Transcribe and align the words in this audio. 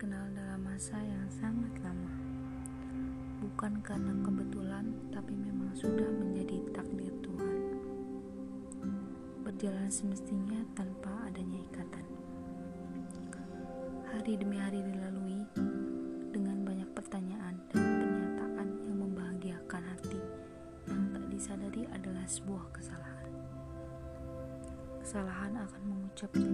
dikenal 0.00 0.32
dalam 0.32 0.64
masa 0.64 0.96
yang 0.96 1.28
sangat 1.28 1.76
lama. 1.84 2.08
Bukan 3.44 3.84
karena 3.84 4.16
kebetulan, 4.24 4.96
tapi 5.12 5.36
memang 5.36 5.76
sudah 5.76 6.08
menjadi 6.08 6.56
takdir 6.72 7.12
Tuhan. 7.20 7.56
Berjalan 9.44 9.92
semestinya 9.92 10.56
tanpa 10.72 11.28
adanya 11.28 11.60
ikatan. 11.68 12.06
Hari 14.08 14.40
demi 14.40 14.56
hari 14.56 14.80
dilalui 14.80 15.44
dengan 16.32 16.64
banyak 16.64 16.88
pertanyaan 16.96 17.60
dan 17.68 17.84
pernyataan 18.00 18.68
yang 18.88 18.96
membahagiakan 19.04 19.84
hati 19.84 20.20
yang 20.88 21.12
tak 21.12 21.28
disadari 21.28 21.84
adalah 21.92 22.24
sebuah 22.24 22.72
kesalahan. 22.72 23.32
Kesalahan 25.04 25.60
akan 25.60 25.82
mengucapkan 25.84 26.49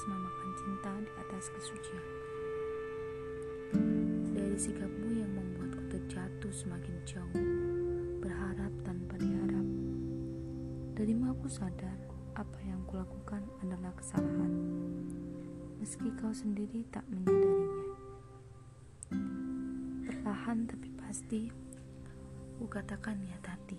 mengatasnamakan 0.00 0.50
cinta 0.56 0.92
di 1.04 1.12
atas 1.20 1.44
kesucian. 1.52 2.04
Dari 4.32 4.56
sikapmu 4.56 5.08
yang 5.12 5.28
membuatku 5.36 5.92
terjatuh 5.92 6.52
semakin 6.56 6.96
jauh, 7.04 7.36
berharap 8.24 8.72
tanpa 8.80 9.20
diharap. 9.20 9.66
Darimu 10.96 11.36
aku 11.36 11.52
sadar 11.52 12.00
apa 12.32 12.58
yang 12.64 12.80
kulakukan 12.88 13.44
adalah 13.60 13.92
kesalahan, 13.92 14.52
meski 15.76 16.08
kau 16.16 16.32
sendiri 16.32 16.80
tak 16.88 17.04
menyadarinya. 17.12 17.84
Perlahan 20.08 20.64
tapi 20.64 20.88
pasti, 20.96 21.52
ku 22.56 22.64
katakan 22.64 23.20
niat 23.20 23.44
hati. 23.44 23.76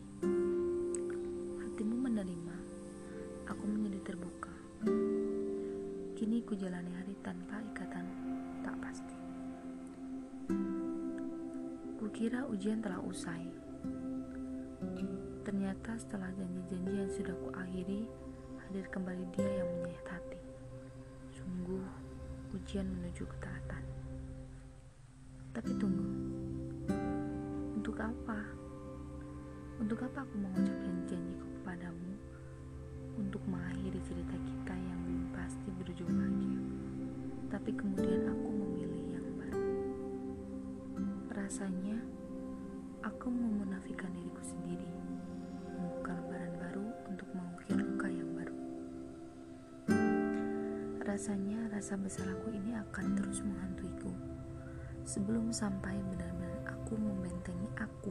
Kini 6.21 6.37
ku 6.45 6.53
jalani 6.53 6.93
hari 6.93 7.17
tanpa 7.25 7.57
ikatan 7.73 8.05
tak 8.61 8.77
pasti. 8.77 9.17
Kukira 11.97 12.45
ujian 12.45 12.77
telah 12.77 13.01
usai. 13.01 13.49
Ternyata 15.41 15.97
setelah 15.97 16.29
janji-janji 16.37 16.93
yang 16.93 17.09
sudah 17.09 17.33
kuakhiri, 17.41 18.05
hadir 18.61 18.85
kembali 18.93 19.25
dia 19.33 19.49
yang 19.49 19.69
menyayat 19.81 20.05
hati. 20.13 20.37
Sungguh, 21.33 21.89
ujian 22.53 22.85
menuju 22.85 23.25
ketaatan. 23.25 23.81
Tapi 25.57 25.73
tunggu, 25.81 26.05
untuk 27.81 27.97
apa? 27.97 28.45
Untuk 29.81 29.97
apa 30.05 30.21
aku 30.21 30.37
mengucap 30.37 30.77
janji-janjiku 30.85 31.49
kepadamu? 31.65 32.13
Untuk 33.17 33.41
mengakhiri 33.49 33.97
cerita 34.05 34.37
kita 34.37 34.50
Tapi 37.61 37.77
kemudian 37.77 38.25
aku 38.25 38.49
memilih 38.57 39.21
yang 39.21 39.27
baru. 39.37 39.61
Rasanya, 41.29 41.93
aku 43.05 43.29
memunafikan 43.29 44.09
diriku 44.17 44.41
sendiri. 44.41 44.89
Membuka 45.77 46.17
lembaran 46.17 46.57
baru 46.57 46.89
untuk 47.05 47.29
mengukir 47.37 47.77
luka 47.77 48.09
yang 48.09 48.33
baru. 48.33 48.57
Rasanya 51.05 51.69
rasa 51.69 52.01
bersalahku 52.01 52.49
ini 52.49 52.73
akan 52.81 53.13
terus 53.13 53.45
menghantuiku 53.45 54.09
sebelum 55.05 55.53
sampai 55.53 56.01
benar-benar 56.09 56.65
aku 56.65 56.97
membentengi 56.97 57.69
aku 57.77 58.09